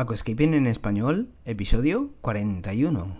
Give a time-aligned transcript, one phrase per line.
[0.00, 3.18] Aquascaping en español, episodio 41.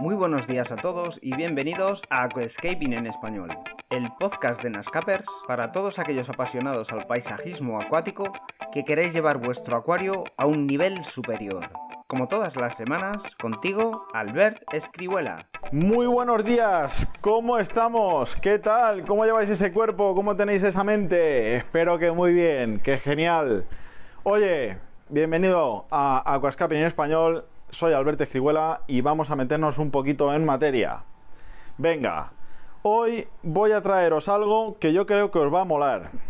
[0.00, 3.56] Muy buenos días a todos y bienvenidos a Aquascaping en español,
[3.90, 8.32] el podcast de Nascapers para todos aquellos apasionados al paisajismo acuático
[8.72, 11.70] que queréis llevar vuestro acuario a un nivel superior.
[12.06, 15.46] Como todas las semanas, contigo, Albert Escribuela.
[15.72, 18.36] Muy buenos días, ¿cómo estamos?
[18.36, 19.04] ¿Qué tal?
[19.04, 20.14] ¿Cómo lleváis ese cuerpo?
[20.14, 21.56] ¿Cómo tenéis esa mente?
[21.56, 23.64] Espero que muy bien, que genial.
[24.22, 24.78] Oye,
[25.08, 27.46] bienvenido a Aquascaping en español.
[27.70, 31.02] Soy Albert Escribuela y vamos a meternos un poquito en materia.
[31.78, 32.32] Venga,
[32.82, 36.29] hoy voy a traeros algo que yo creo que os va a molar.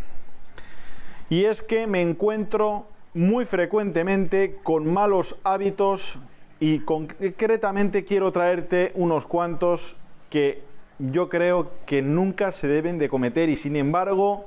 [1.31, 6.19] Y es que me encuentro muy frecuentemente con malos hábitos
[6.59, 9.97] y concretamente quiero traerte unos cuantos
[10.29, 10.63] que
[10.99, 14.47] yo creo que nunca se deben de cometer y sin embargo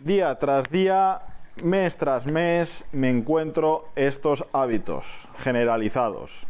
[0.00, 1.20] día tras día,
[1.62, 6.46] mes tras mes me encuentro estos hábitos generalizados.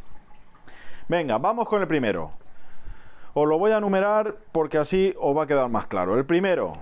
[1.09, 2.31] Venga, vamos con el primero.
[3.35, 6.17] Os lo voy a enumerar porque así os va a quedar más claro.
[6.17, 6.75] El primero,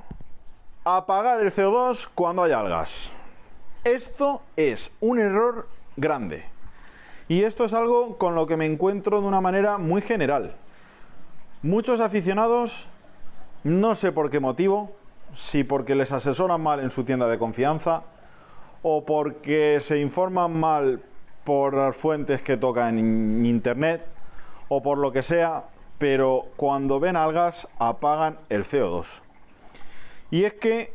[0.85, 3.13] apagar el CO2 cuando hay algas.
[3.85, 6.45] Esto es un error grande.
[7.29, 10.57] Y esto es algo con lo que me encuentro de una manera muy general.
[11.63, 12.89] Muchos aficionados,
[13.63, 14.93] no sé por qué motivo,
[15.35, 18.03] si porque les asesoran mal en su tienda de confianza
[18.83, 21.03] o porque se informan mal
[21.45, 24.07] por las fuentes que tocan en internet
[24.69, 25.65] o por lo que sea,
[25.99, 29.21] pero cuando ven algas apagan el CO2.
[30.31, 30.93] Y es que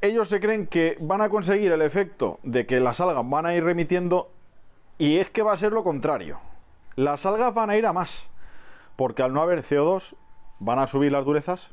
[0.00, 3.54] ellos se creen que van a conseguir el efecto de que las algas van a
[3.54, 4.30] ir remitiendo
[4.98, 6.38] y es que va a ser lo contrario.
[6.96, 8.24] Las algas van a ir a más,
[8.96, 10.14] porque al no haber CO2
[10.58, 11.70] van a subir las durezas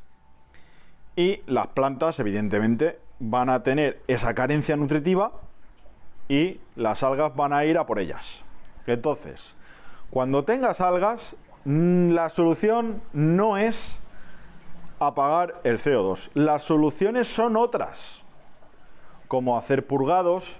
[1.16, 5.32] y las plantas evidentemente van a tener esa carencia nutritiva
[6.28, 8.42] y las algas van a ir a por ellas.
[8.86, 9.54] Entonces,
[10.10, 13.98] cuando tengas algas, mm, la solución no es
[14.98, 16.30] apagar el CO2.
[16.34, 18.22] Las soluciones son otras,
[19.28, 20.58] como hacer purgados,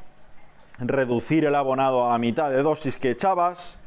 [0.79, 3.79] reducir el abonado a la mitad de dosis que echabas,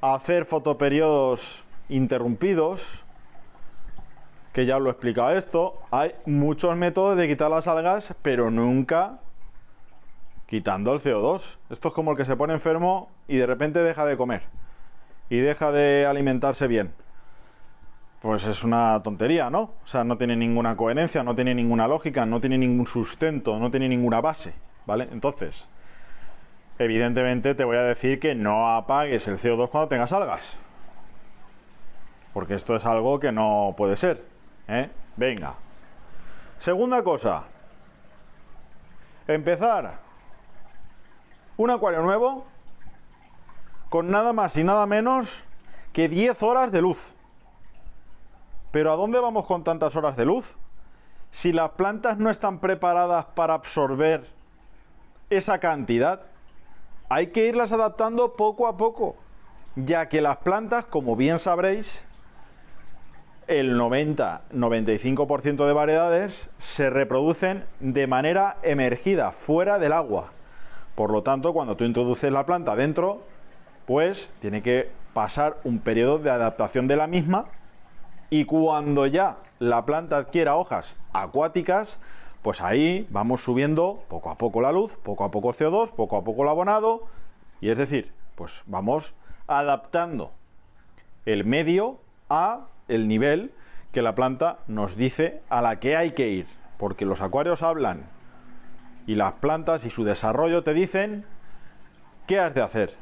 [0.00, 3.04] hacer fotoperiodos interrumpidos,
[4.52, 5.78] que ya lo he explicado esto.
[5.90, 9.18] Hay muchos métodos de quitar las algas, pero nunca
[10.46, 11.58] quitando el CO2.
[11.70, 14.42] Esto es como el que se pone enfermo y de repente deja de comer
[15.28, 16.92] y deja de alimentarse bien
[18.20, 19.60] pues es una tontería, ¿no?
[19.82, 23.70] O sea, no tiene ninguna coherencia, no tiene ninguna lógica, no tiene ningún sustento, no
[23.70, 24.52] tiene ninguna base,
[24.84, 25.08] ¿vale?
[25.10, 25.66] Entonces,
[26.78, 30.58] evidentemente te voy a decir que no apagues el CO2 cuando tengas algas.
[32.34, 34.22] Porque esto es algo que no puede ser,
[34.68, 34.90] ¿eh?
[35.16, 35.54] Venga.
[36.58, 37.44] Segunda cosa.
[39.26, 39.98] Empezar
[41.56, 42.46] un acuario nuevo
[43.88, 45.44] con nada más y nada menos
[45.92, 47.14] que 10 horas de luz.
[48.70, 50.56] Pero ¿a dónde vamos con tantas horas de luz?
[51.30, 54.26] Si las plantas no están preparadas para absorber
[55.28, 56.22] esa cantidad,
[57.08, 59.16] hay que irlas adaptando poco a poco,
[59.76, 62.04] ya que las plantas, como bien sabréis,
[63.46, 70.30] el 90-95% de variedades se reproducen de manera emergida, fuera del agua.
[70.94, 73.22] Por lo tanto, cuando tú introduces la planta dentro,
[73.86, 77.46] pues tiene que pasar un periodo de adaptación de la misma
[78.30, 81.98] y cuando ya la planta adquiera hojas acuáticas,
[82.42, 86.24] pues ahí vamos subiendo poco a poco la luz, poco a poco CO2, poco a
[86.24, 87.02] poco el abonado,
[87.60, 89.14] y es decir, pues vamos
[89.48, 90.30] adaptando
[91.26, 91.98] el medio
[92.30, 93.52] a el nivel
[93.92, 96.46] que la planta nos dice a la que hay que ir,
[96.78, 98.04] porque los acuarios hablan
[99.06, 101.24] y las plantas y su desarrollo te dicen
[102.28, 102.94] qué has de hacer.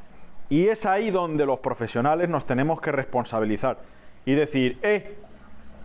[0.48, 3.78] Y es ahí donde los profesionales nos tenemos que responsabilizar
[4.28, 5.16] y decir, eh,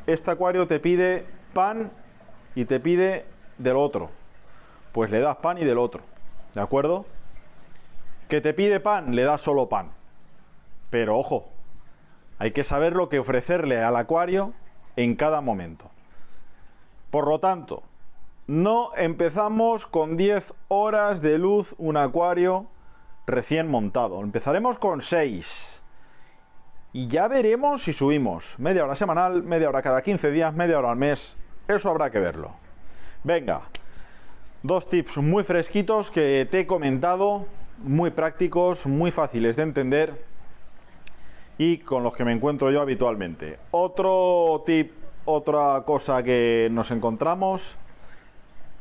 [0.05, 1.93] este acuario te pide pan
[2.55, 3.25] y te pide
[3.57, 4.09] del otro.
[4.91, 6.01] Pues le das pan y del otro.
[6.53, 7.05] ¿De acuerdo?
[8.27, 9.91] Que te pide pan, le das solo pan.
[10.89, 11.47] Pero ojo,
[12.37, 14.51] hay que saber lo que ofrecerle al acuario
[14.97, 15.89] en cada momento.
[17.11, 17.83] Por lo tanto,
[18.45, 22.65] no empezamos con 10 horas de luz un acuario
[23.25, 24.19] recién montado.
[24.19, 25.72] Empezaremos con 6
[26.93, 30.91] y ya veremos si subimos media hora semanal, media hora cada 15 días, media hora
[30.91, 31.35] al mes.
[31.67, 32.51] Eso habrá que verlo.
[33.23, 33.63] Venga,
[34.65, 37.47] Dos tips muy fresquitos que te he comentado,
[37.79, 40.23] muy prácticos, muy fáciles de entender
[41.57, 43.59] y con los que me encuentro yo habitualmente.
[43.71, 44.93] Otro tip,
[45.25, 47.75] otra cosa que nos encontramos,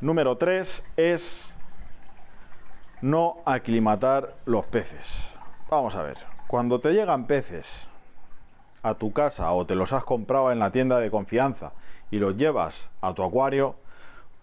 [0.01, 1.53] número 3, es
[3.01, 5.33] no aclimatar los peces.
[5.69, 7.89] Vamos a ver, cuando te llegan peces
[8.83, 11.73] a tu casa o te los has comprado en la tienda de confianza
[12.11, 13.77] y los llevas a tu acuario,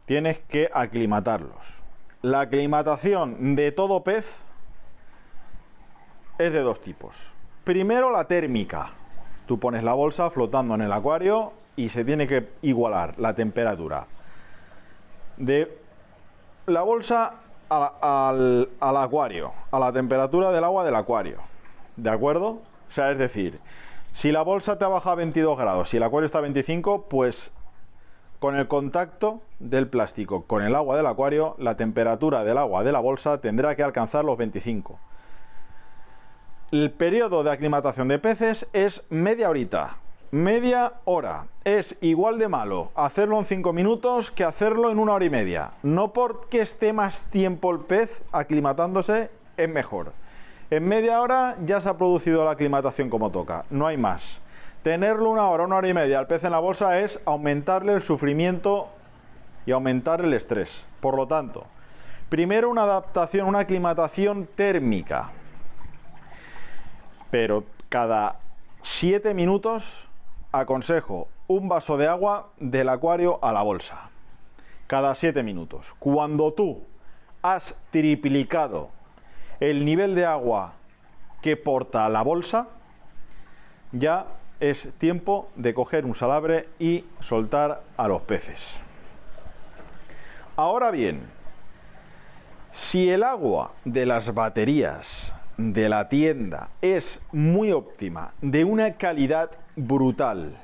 [0.06, 1.80] tienes que aclimatarlos.
[2.21, 4.41] La aclimatación de todo pez
[6.38, 7.15] es de dos tipos.
[7.63, 8.91] Primero la térmica.
[9.45, 14.07] Tú pones la bolsa flotando en el acuario y se tiene que igualar la temperatura
[15.38, 15.77] de
[16.65, 17.36] la bolsa
[17.69, 21.38] al, al, acuario, a la temperatura del agua del acuario.
[21.95, 22.47] ¿De acuerdo?
[22.50, 23.59] O sea, es decir,
[24.13, 27.51] si la bolsa te baja a 22 grados, si el acuario está a 25, pues
[28.39, 32.91] con el contacto del plástico con el agua del acuario, la temperatura del agua de
[32.91, 34.97] la bolsa tendrá que alcanzar los 25.
[36.71, 39.97] El periodo de aclimatación de peces es media horita.
[40.31, 41.47] Media hora.
[41.63, 45.71] Es igual de malo hacerlo en 5 minutos que hacerlo en una hora y media.
[45.81, 50.13] No porque esté más tiempo el pez aclimatándose, es mejor.
[50.71, 53.66] En media hora ya se ha producido la aclimatación como toca.
[53.69, 54.39] No hay más.
[54.83, 58.01] Tenerlo una hora, una hora y media al pez en la bolsa es aumentarle el
[58.01, 58.89] sufrimiento
[59.66, 60.86] y aumentar el estrés.
[61.00, 61.66] Por lo tanto,
[62.30, 65.31] primero una adaptación, una aclimatación térmica
[67.30, 68.39] pero cada
[68.81, 70.07] 7 minutos
[70.51, 74.10] aconsejo un vaso de agua del acuario a la bolsa.
[74.88, 75.94] Cada 7 minutos.
[76.00, 76.83] Cuando tú
[77.42, 78.89] has triplicado
[79.59, 80.73] el nivel de agua
[81.41, 82.67] que porta la bolsa,
[83.91, 84.27] ya
[84.59, 88.79] es tiempo de coger un salabre y soltar a los peces.
[90.56, 91.21] Ahora bien,
[92.71, 99.51] si el agua de las baterías de la tienda es muy óptima, de una calidad
[99.75, 100.57] brutal,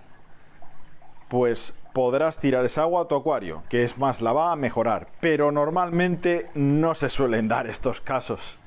[1.30, 5.08] pues podrás tirar esa agua a tu acuario, que es más, la va a mejorar.
[5.22, 8.58] Pero normalmente no se suelen dar estos casos.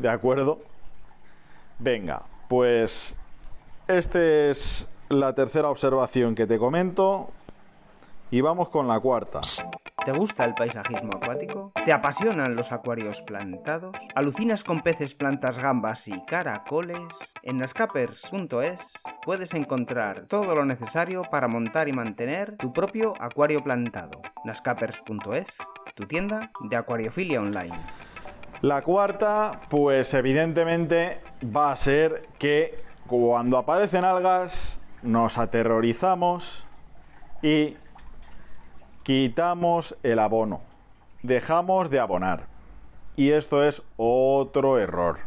[0.00, 0.58] ¿De acuerdo?
[1.78, 3.14] Venga, pues
[3.86, 7.28] esta es la tercera observación que te comento.
[8.30, 9.40] Y vamos con la cuarta.
[10.04, 11.72] ¿Te gusta el paisajismo acuático?
[11.84, 13.94] ¿Te apasionan los acuarios plantados?
[14.14, 17.00] ¿Alucinas con peces, plantas, gambas y caracoles?
[17.42, 18.92] En nascapers.es
[19.22, 24.22] puedes encontrar todo lo necesario para montar y mantener tu propio acuario plantado.
[24.46, 25.58] nascapers.es,
[25.94, 27.78] tu tienda de acuariofilia online.
[28.62, 36.66] La cuarta, pues evidentemente va a ser que cuando aparecen algas nos aterrorizamos
[37.40, 37.78] y
[39.02, 40.60] quitamos el abono,
[41.22, 42.48] dejamos de abonar.
[43.16, 45.20] Y esto es otro error.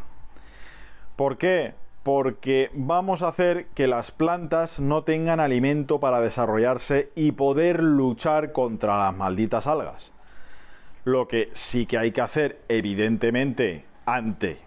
[1.16, 1.74] ¿Por qué?
[2.04, 8.52] Porque vamos a hacer que las plantas no tengan alimento para desarrollarse y poder luchar
[8.52, 10.13] contra las malditas algas.
[11.06, 14.58] Lo que sí que hay que hacer, evidentemente, ante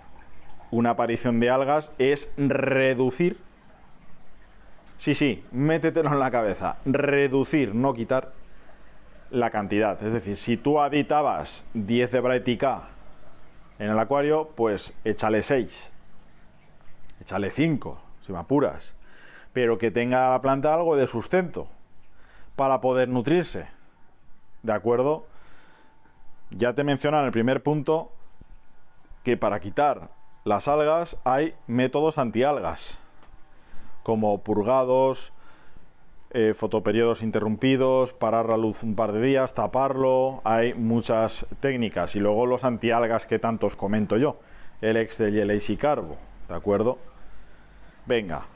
[0.70, 3.38] una aparición de algas es reducir.
[4.98, 6.76] Sí, sí, métetelo en la cabeza.
[6.84, 8.32] Reducir, no quitar
[9.30, 10.02] la cantidad.
[10.02, 12.58] Es decir, si tú aditabas 10 de Brighty
[13.78, 15.90] en el acuario, pues échale 6.
[17.20, 18.94] Échale 5, si me apuras.
[19.52, 21.68] Pero que tenga la planta algo de sustento
[22.56, 23.66] para poder nutrirse.
[24.62, 25.26] ¿De acuerdo?
[26.50, 28.12] Ya te mencioné en el primer punto
[29.24, 30.10] que para quitar
[30.44, 32.98] las algas hay métodos antialgas,
[34.04, 35.32] como purgados,
[36.30, 42.14] eh, fotoperiodos interrumpidos, parar la luz un par de días, taparlo, hay muchas técnicas.
[42.14, 44.36] Y luego los antialgas que tantos comento yo,
[44.80, 46.16] el ex de y Carbo,
[46.48, 46.98] ¿de acuerdo?
[48.06, 48.46] Venga.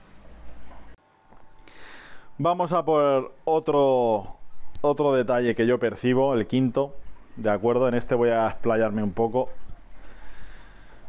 [2.39, 4.37] Vamos a por otro,
[4.81, 6.95] otro detalle que yo percibo, el quinto,
[7.37, 7.89] ¿de acuerdo?
[7.89, 9.51] En este voy a explayarme un poco,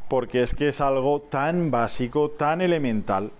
[0.07, 3.31] porque es que es algo tan básico, tan elemental,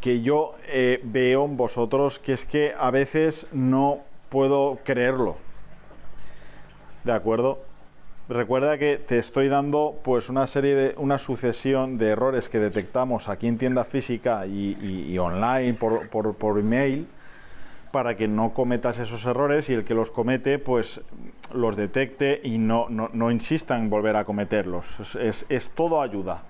[0.00, 5.36] que yo eh, veo en vosotros que es que a veces no puedo creerlo.
[7.04, 7.60] ¿De acuerdo?
[8.28, 13.28] Recuerda que te estoy dando pues una serie de una sucesión de errores que detectamos
[13.28, 17.06] aquí en tienda física y, online por, por, email
[17.96, 21.00] para que no cometas esos errores y el que los comete pues
[21.50, 25.16] los detecte y no, no, insista en volver a cometerlos.
[25.16, 26.42] Es, es todo ayuda.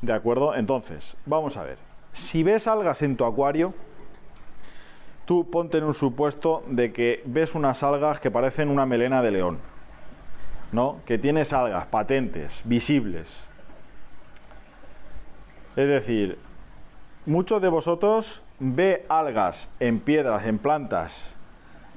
[0.00, 0.54] ¿De acuerdo?
[0.54, 1.76] Entonces, vamos a ver
[2.14, 3.74] si ves algas en tu acuario,
[5.26, 9.32] tú ponte en un supuesto de que ves unas algas que parecen una melena de
[9.32, 9.58] león.
[10.72, 11.00] ¿no?
[11.04, 13.36] Que tienes algas patentes, visibles.
[15.76, 16.38] Es decir,
[17.26, 21.24] muchos de vosotros ve algas en piedras, en plantas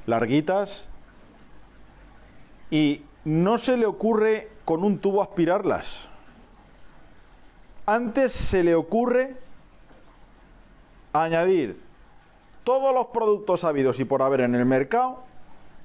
[0.08, 0.88] larguitas
[2.72, 6.08] y no se le ocurre con un tubo aspirarlas.
[7.86, 9.38] Antes se le ocurre
[11.14, 11.80] añadir
[12.64, 15.24] todos los productos habidos y por haber en el mercado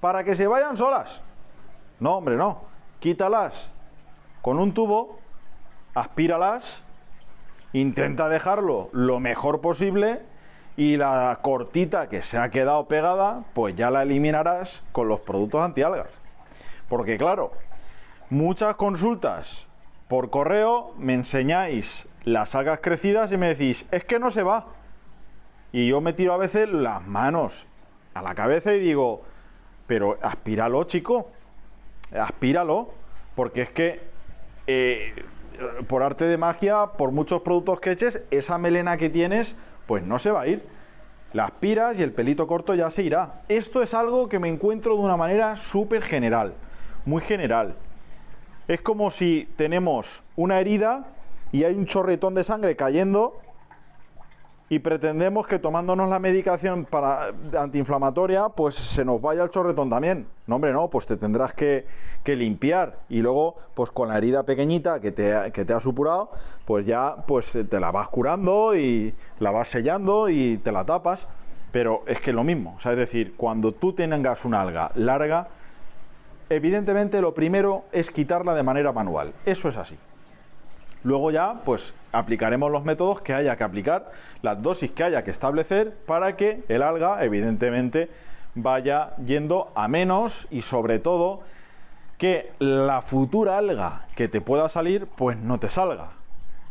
[0.00, 1.20] para que se vayan solas.
[1.98, 2.62] No, hombre, no.
[3.00, 3.68] Quítalas
[4.40, 5.18] con un tubo,
[5.92, 6.82] aspíralas,
[7.74, 10.29] intenta dejarlo lo mejor posible
[10.80, 15.60] y la cortita que se ha quedado pegada, pues ya la eliminarás con los productos
[15.62, 16.08] antialgas.
[16.88, 17.52] Porque claro,
[18.30, 19.66] muchas consultas
[20.08, 24.68] por correo me enseñáis las algas crecidas y me decís, es que no se va.
[25.70, 27.66] Y yo me tiro a veces las manos
[28.14, 29.20] a la cabeza y digo,
[29.86, 31.28] pero aspíralo, chico,
[32.10, 32.88] aspíralo,
[33.34, 34.00] porque es que
[34.66, 35.12] eh,
[35.88, 39.56] por arte de magia, por muchos productos que eches, esa melena que tienes,
[39.90, 40.62] pues no se va a ir.
[41.32, 43.42] La aspiras y el pelito corto ya se irá.
[43.48, 46.54] Esto es algo que me encuentro de una manera súper general,
[47.04, 47.74] muy general.
[48.68, 51.08] Es como si tenemos una herida
[51.50, 53.40] y hay un chorretón de sangre cayendo
[54.72, 60.28] y pretendemos que tomándonos la medicación para antiinflamatoria, pues se nos vaya el chorretón también.
[60.46, 61.84] No, hombre, no, pues te tendrás que,
[62.24, 66.30] limpiar y luego, pues con la herida pequeñita que te, ha supurado,
[66.64, 71.26] pues ya pues te la vas curando y la vas sellando y te la tapas.
[71.72, 74.92] Pero es que es lo mismo, o sea, es decir, cuando tú tengas una alga
[74.94, 75.48] larga,
[76.48, 79.32] evidentemente lo primero es quitarla de manera manual.
[79.44, 79.98] Eso es así.
[81.02, 85.30] Luego ya, pues aplicaremos los métodos que haya que aplicar, las dosis que haya que
[85.30, 88.10] establecer para que el alga, evidentemente,
[88.54, 91.40] vaya yendo a menos y sobre todo
[92.18, 96.10] que la futura alga que te pueda salir, pues no te salga.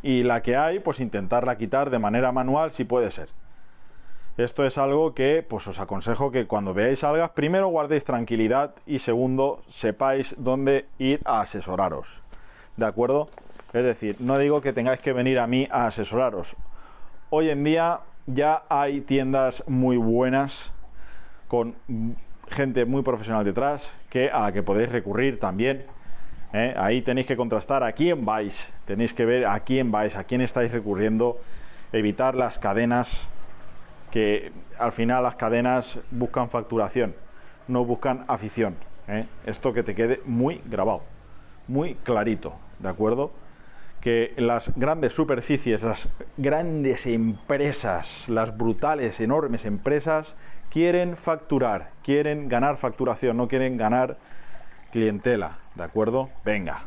[0.04, 3.30] Y la que hay, pues intentarla quitar de manera manual si puede ser.
[4.38, 9.00] Esto es algo que pues os aconsejo que cuando veáis algas, primero guardéis tranquilidad y
[9.00, 12.22] segundo, sepáis dónde ir a asesoraros.
[12.78, 13.30] ¿De acuerdo?
[13.72, 16.56] Es decir, no digo que tengáis que venir a mí a asesoraros.
[17.30, 20.72] Hoy en día ya hay tiendas muy buenas
[21.48, 21.76] con
[22.50, 25.86] gente muy profesional detrás que a la que podéis recurrir también.
[26.54, 26.74] ¿eh?
[26.78, 30.42] Ahí tenéis que contrastar a quién vais, tenéis que ver a quién vais, a quién
[30.42, 31.40] estáis recurriendo,
[31.94, 33.22] evitar las cadenas,
[34.10, 37.14] que al final las cadenas buscan facturación,
[37.68, 38.76] no buscan afición.
[39.08, 39.28] ¿eh?
[39.46, 41.04] Esto que te quede muy grabado,
[41.68, 43.32] muy clarito, ¿de acuerdo?
[44.02, 50.36] Que las grandes superficies, las grandes empresas, las brutales, enormes empresas,
[50.70, 54.18] quieren facturar, quieren ganar facturación, no quieren ganar
[54.92, 56.30] clientela, ¿de acuerdo?
[56.46, 56.84] Venga,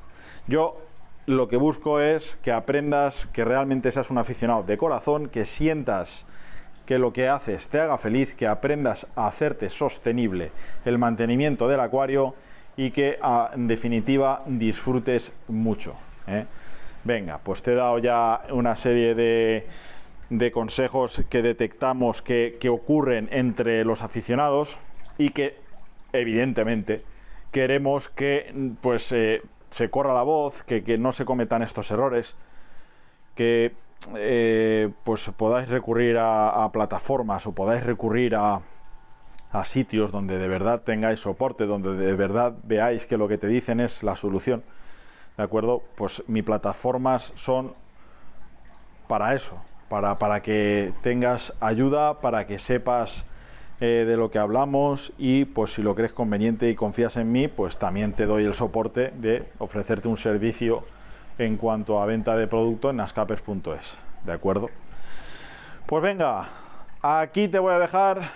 [0.46, 0.80] yo
[1.26, 6.24] lo que busco es que aprendas, que realmente seas un aficionado de corazón, que sientas
[6.86, 10.50] que lo que haces te haga feliz, que aprendas a hacerte sostenible
[10.84, 12.34] el mantenimiento del acuario
[12.76, 13.18] y que
[13.54, 15.94] en definitiva disfrutes mucho.
[16.26, 16.46] ¿eh?
[17.04, 23.84] Venga, pues te he dado ya una serie de, consejos que detectamos que, ocurren entre
[23.84, 24.78] los aficionados
[25.18, 25.56] y que
[26.12, 27.02] evidentemente
[27.50, 32.36] queremos que pues eh, se corra la voz, que, no se cometan estos errores,
[33.34, 33.72] que
[34.16, 38.60] eh, pues podáis recurrir a, plataformas o podáis recurrir a,
[39.50, 43.48] a sitios donde de verdad tengáis soporte, donde de verdad veáis que lo que te
[43.48, 44.62] dicen es la solución.
[45.36, 45.82] ¿De acuerdo?
[45.96, 47.74] Pues mis plataformas son
[49.08, 53.24] para eso, para, para que tengas ayuda, para que sepas
[53.80, 57.48] eh, de lo que hablamos y pues si lo crees conveniente y confías en mí,
[57.48, 60.84] pues también te doy el soporte de ofrecerte un servicio
[61.38, 64.70] en cuanto a venta de producto en nascapers.es, ¿de acuerdo?
[65.86, 66.48] Pues venga,
[67.02, 68.30] aquí te voy a dejar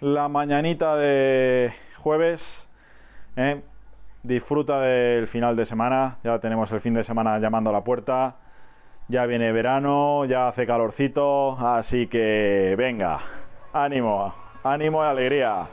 [0.00, 2.66] la mañanita de jueves.
[3.36, 3.62] ¿eh?
[4.22, 6.18] Disfruta del final de semana.
[6.24, 8.36] Ya tenemos el fin de semana llamando a la puerta.
[9.08, 11.52] Ya viene verano, ya hace calorcito.
[11.58, 13.20] Así que venga,
[13.72, 15.68] ánimo, ánimo y alegría.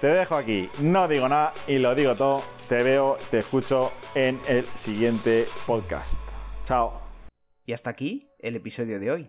[0.00, 2.42] Te dejo aquí, no digo nada y lo digo todo.
[2.68, 6.14] Te veo, te escucho en el siguiente podcast.
[6.64, 7.00] Chao.
[7.64, 9.28] Y hasta aquí el episodio de hoy.